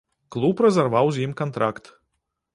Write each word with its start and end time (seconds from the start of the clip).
Клуб 0.35 0.63
разарваў 0.65 1.11
з 1.19 1.27
ім 1.27 1.37
кантракт. 1.43 1.85